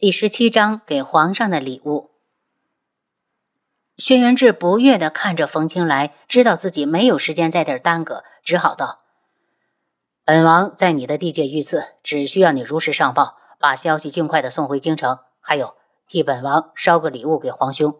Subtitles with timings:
[0.00, 2.12] 第十七章给皇上的礼物。
[3.96, 9.00] 轩辕志不悦的看着冯清来，知道自己没有时间在这儿耽搁，只好道
[10.24, 15.18] ：“本王在你的地界遇刺，只需要你如实上报，把消息尽快的送回京城。
[15.40, 15.74] 还有，
[16.06, 17.98] 替本王捎个礼物给皇兄。”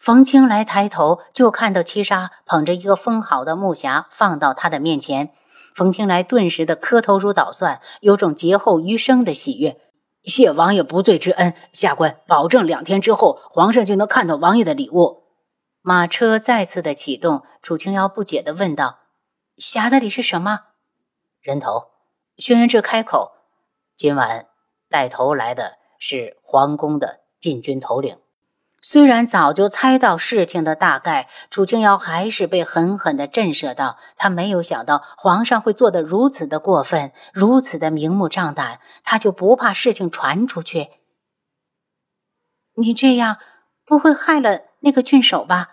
[0.00, 5.34] 冯清来抬头就看到七杀捧着一个封好的木匣放到他的面前，
[5.74, 9.78] 冯清来顿时的磕头如捣蒜，有种劫后余生的喜悦。
[10.24, 15.24] 谢王爷不罪之恩，下官保证两天之后皇上就能看到王爷的礼物。
[15.82, 18.98] 马车再次的启动，楚清瑶不解的问道
[19.56, 20.60] ：“匣子里是什么？”
[21.40, 21.90] 人头。
[22.36, 23.32] 轩辕志开口
[23.96, 24.46] ：“今晚
[24.88, 28.18] 带头来的是皇宫的禁军头领。”
[28.82, 33.98] 虽然早就猜到事情的大概，楚清瑶还是被狠狠地震慑到。
[34.16, 38.80] 他没有想到皇上会做得如此的过分，如此的明目张胆。
[39.04, 40.88] 他就不怕事情传出去？
[42.74, 43.36] 你这样
[43.84, 45.68] 不会害了那个郡守吧？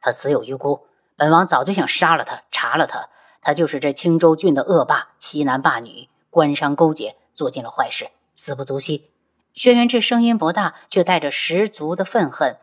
[0.00, 3.08] 他死有余辜，本王早就想杀了他，查了他。
[3.40, 9.12] 他就是这青州郡的恶霸，欺男霸女，官商勾结，做尽了坏事，死不足惜。
[9.56, 12.58] 轩辕志声音不大，却带着十足的愤恨。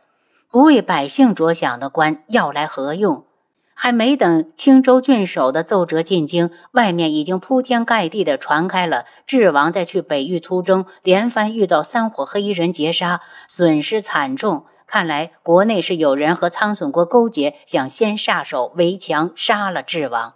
[0.52, 3.25] 不为百姓着想的官要来何用？
[3.73, 14.67] 还没等青州郡守的奏折进京，外面已经铺天盖地的传开了智王在去北域途中连番遇到三伙黑衣人劫杀，损失惨重。
[14.85, 20.35] 看来国内是有人和苍隼国勾结，想先下手为强，杀了智王。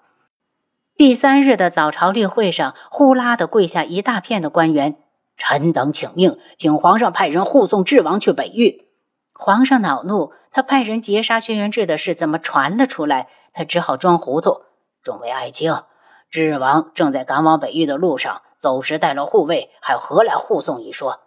[0.95, 4.95] 第三日的早朝例会上，呼啦的跪下一大片的官员。
[5.37, 8.87] 臣等请命，请皇上派人护送智王去北域。
[9.33, 13.27] 皇上恼怒，他派人劫杀轩辕志的事怎么传了出来？
[13.53, 14.63] 他只好装糊涂。
[15.03, 15.73] 众位爱卿，
[16.29, 21.21] 智王正在赶往北域的路上，走时带了护卫，还何来护送一说？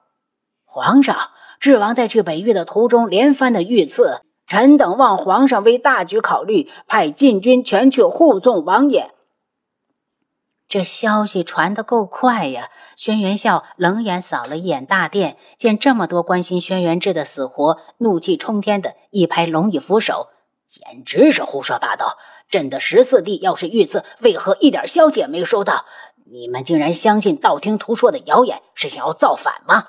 [0.64, 1.16] 皇上，
[1.60, 9.12] 智王在去北域的途中连番的遇刺，臣等望皇上为大局考虑，派禁军全去护送王爷。
[10.70, 12.70] 这消息传得够快呀！
[12.94, 20.28] 轩辕笑冷眼扫了一眼大殿，见这么多关心轩辕志的死活，怒气冲天的一拍龙椅扶手，
[20.68, 22.18] 简直是胡说八道！
[22.48, 25.86] 朕的十四弟要是遇刺，为何一点消息也没收到？
[26.30, 29.88] 你们竟然相信道听途说的谣言，是想要造反吗？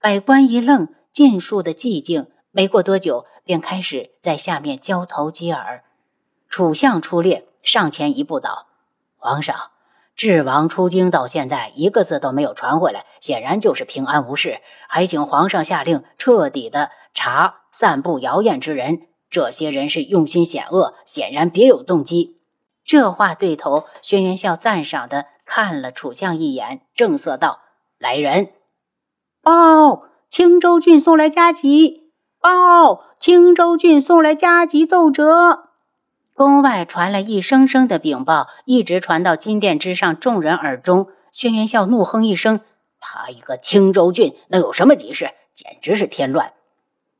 [0.00, 2.26] 百官一愣，尽数的寂静。
[2.50, 5.84] 没过多久，便开始在下面交头接耳。
[6.48, 8.66] 楚相出列，上前一步道
[9.16, 9.70] ：“皇上。”
[10.20, 14.60] 智王出京到现在一个字都没有传回来，显然就是平安无事。
[14.86, 22.36] 还请皇上下令彻底的查散布谣言之人，这些人是用心险恶，显然别有动机。
[22.84, 27.60] 这话对头，轩辕笑赞赏的看了楚相一眼，正色道
[27.96, 28.52] ：“来人，
[29.40, 32.12] 报青州郡送来加急！
[32.38, 35.68] 报青州郡送来加急奏折。”
[36.40, 41.08] 宫外传来一声声的禀报，一直传到金殿之上众人耳中。
[41.30, 42.60] 轩辕笑怒哼一声
[42.98, 45.32] ：“他一个青州郡能有什么急事？
[45.52, 46.54] 简直是添乱！”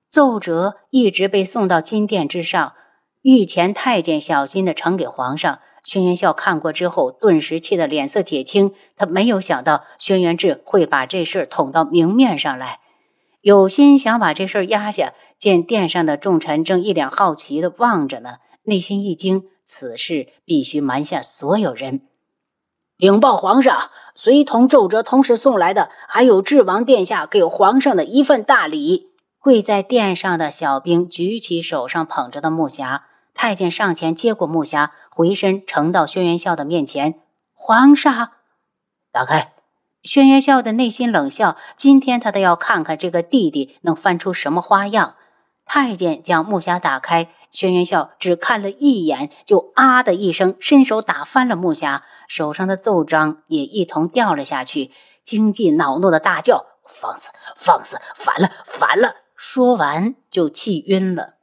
[0.09, 2.73] 奏折一直被送到金殿之上，
[3.21, 5.59] 御前太监小心地呈给皇上。
[5.85, 8.73] 轩辕笑看过之后，顿时气得脸色铁青。
[8.97, 12.79] 他没有想到轩辕志会把这事捅到明面上来，
[13.43, 15.13] 有心想把这事压下。
[15.39, 18.37] 见殿上的众臣正一脸好奇地望着呢。
[18.65, 22.03] 内心一惊，此事必须瞒下所有人。
[22.97, 29.09] 禀报皇上，随同奏折同时送来的，还有智王殿下给皇上的一份大礼。
[29.39, 33.01] 跪在殿上的小兵举起手上捧着的木匣，
[33.33, 37.21] 太监上前接过木匣，回身呈到轩辕笑的面前。
[37.55, 38.33] 皇上，
[39.11, 39.55] 打开。
[40.03, 45.17] 轩辕笑的内心冷笑，今天他倒要看看这个弟弟能翻出什么花样。
[45.73, 47.29] 太监将木匣打开。
[47.53, 54.91] 轩辕笑只看了一眼，就啊的一声，伸手打翻了木匣，手上的奏章也一同掉了下去。
[55.23, 57.31] 经济恼怒的大叫：“放肆！
[57.55, 58.01] 放肆！
[58.17, 58.51] 反了！
[58.67, 61.35] 反了！”说完就气晕了。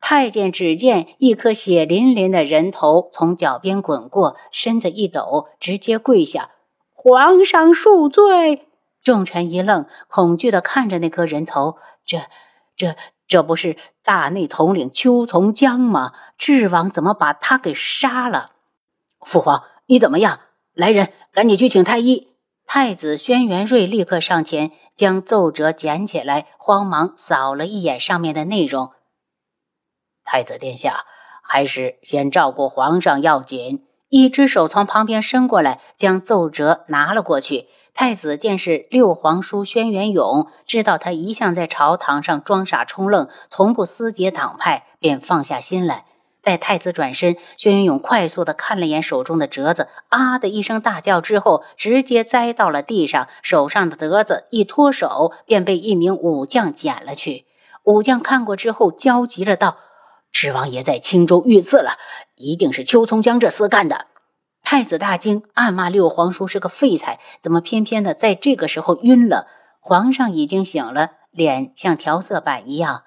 [0.00, 6.50] 太监只见一颗血淋淋的人头从脚边滚过，身子一抖，直接跪下
[6.92, 8.66] ：“皇上恕罪！”
[9.00, 12.22] 众臣一愣，恐惧的看着那颗人头，这、
[12.74, 12.96] 这。
[13.28, 16.14] 这不是大内统领邱从江吗？
[16.38, 18.52] 智王怎么把他给杀了？
[19.20, 20.40] 父皇，你怎么样？
[20.72, 22.28] 来人，赶紧去请太医。
[22.64, 28.92] 太子轩辕睿立刻上前，将奏折捡起来，慌忙扫了一眼上面的内容。
[30.24, 31.04] 太子殿下，
[31.42, 33.87] 还是先照顾皇上要紧。
[34.10, 37.68] 一只手从旁边伸过来，将奏折拿了过去。
[37.92, 46.04] 太子见是六皇叔轩辕勇，知道他一向在朝堂上装傻充愣，从不私结党派，便放下心来。
[46.40, 53.28] 待太子转身，轩辕勇快速的看了眼手中的折子，啊的一声大叫之后，直接栽到了地上。
[53.42, 57.44] 手上的折子一脱手，便被一名武将捡了去。
[57.82, 59.76] 武将看过之后，焦急了道
[60.32, 61.98] ：“知王爷在青州遇刺了，
[62.34, 64.06] 一定是邱从江这厮干的。”
[64.62, 69.46] 太子大惊，暗骂六皇叔是个废材，怎么偏偏的在这个时候晕了？
[69.80, 73.04] 皇上已经醒了，脸像调色板一样。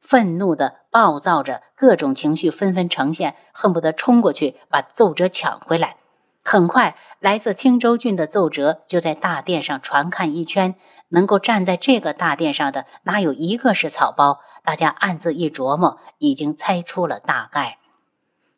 [0.00, 5.96] 愤怒的暴躁着，各种情绪纷纷呈现，恨不得冲过去把奏折抢回来。
[6.42, 10.74] 很快，来自青州郡的奏折就在大殿上传看一圈。
[11.14, 14.40] 能够站在这个大殿上的，哪有一个是草包？
[14.62, 17.78] 大家暗自一琢磨，已经猜出了大概。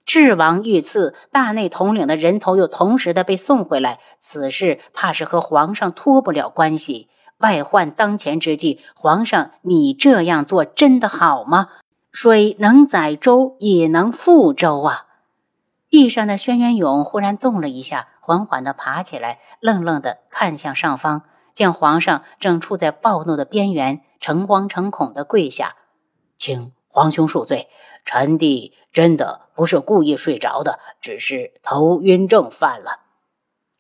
[0.05, 7.09] 智王遇刺，大内统领的人头又同时的被送回来，此事怕是和皇上脱不了关系。
[7.39, 11.69] 外患当前之际，皇上，你这样做真的好吗？
[12.13, 15.07] 水能载舟，也能覆舟啊！
[15.91, 21.23] 地上的轩辕勇忽然动了一下，缓缓地爬起来，愣愣地看向上方，
[21.57, 25.75] 见皇上正处在暴怒的边缘，诚惶诚恐地跪下，
[26.37, 27.71] 请皇兄恕罪，
[28.05, 33.01] 臣弟真的不是故意睡着的，只是头晕症犯了。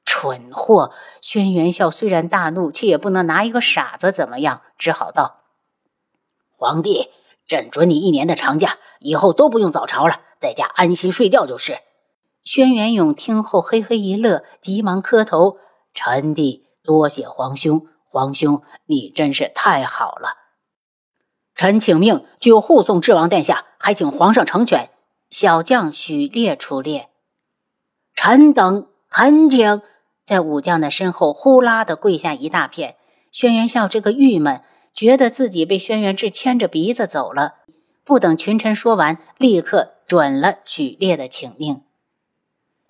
[0.07, 0.93] 蠢货！
[1.21, 5.43] 轩辕笑虽然大怒，却也不能拿一个傻子怎么样，只好道
[6.57, 7.11] ：“皇帝，
[7.47, 11.81] 朕准你一年的长假，以后都不用早朝了，在家安心睡觉就是。”
[12.43, 15.59] 轩辕勇听后嘿嘿一乐，急忙磕头
[15.93, 20.31] ：“臣弟多谢皇兄，皇兄你真是太好了。
[21.55, 24.91] 臣请命，就护送智王殿下，还请皇上成全。”
[25.29, 27.11] 小将许烈出列，
[28.15, 29.83] 臣等恳请。
[30.25, 32.95] 在武将的身后，呼啦的跪下一大片。
[33.33, 34.63] 轩辕笑这个郁闷，
[34.95, 37.57] 觉得自己被轩辕志牵着鼻子走了。
[38.05, 41.83] 不等群臣说完，立刻准了许烈的请命。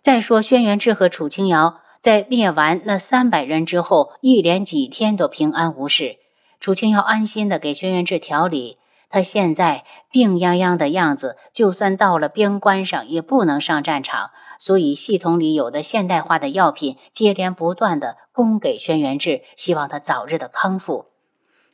[0.02, 6.18] 再说，轩辕志和楚清瑶在灭完那三百人之后，一连几天都平安无事。
[6.60, 8.78] 楚清要安心的给轩辕志调理。
[9.08, 14.30] 他现在病殃殃的样子，就算到了边关上，也不能上战场。
[14.58, 21.06] 所以系统里有的现代化的药品，接连不断的供给轩辕志，希望他早日的康复。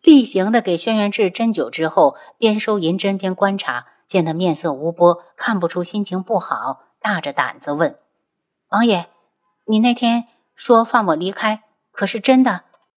[0.03, 7.97] 例行的给轩辕志针灸之后，边收银针边观察，见他面色无波，看不出心情不好，大着胆子问
[8.69, 9.07] ：“王爷，
[9.67, 11.63] 你那天说放我离开，
[11.93, 12.65] 可是真的？”